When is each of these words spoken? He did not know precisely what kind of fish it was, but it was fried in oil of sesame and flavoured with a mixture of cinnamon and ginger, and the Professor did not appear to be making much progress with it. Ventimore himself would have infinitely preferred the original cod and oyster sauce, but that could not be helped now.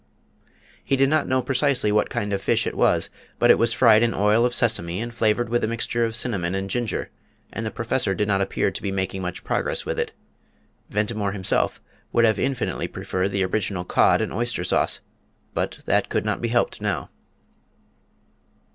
He 0.83 0.95
did 0.95 1.09
not 1.09 1.27
know 1.27 1.43
precisely 1.43 1.91
what 1.91 2.09
kind 2.09 2.33
of 2.33 2.41
fish 2.41 2.65
it 2.65 2.73
was, 2.73 3.11
but 3.37 3.51
it 3.51 3.59
was 3.59 3.71
fried 3.71 4.01
in 4.01 4.15
oil 4.15 4.47
of 4.47 4.55
sesame 4.55 4.99
and 4.99 5.13
flavoured 5.13 5.47
with 5.47 5.63
a 5.63 5.67
mixture 5.67 6.03
of 6.03 6.15
cinnamon 6.15 6.55
and 6.55 6.71
ginger, 6.71 7.11
and 7.53 7.67
the 7.67 7.69
Professor 7.69 8.15
did 8.15 8.27
not 8.27 8.41
appear 8.41 8.71
to 8.71 8.81
be 8.81 8.91
making 8.91 9.21
much 9.21 9.43
progress 9.43 9.85
with 9.85 9.99
it. 9.99 10.11
Ventimore 10.89 11.33
himself 11.33 11.83
would 12.11 12.25
have 12.25 12.39
infinitely 12.39 12.87
preferred 12.87 13.29
the 13.29 13.45
original 13.45 13.83
cod 13.85 14.21
and 14.21 14.33
oyster 14.33 14.63
sauce, 14.63 15.01
but 15.53 15.81
that 15.85 16.09
could 16.09 16.25
not 16.25 16.41
be 16.41 16.47
helped 16.47 16.81
now. 16.81 17.11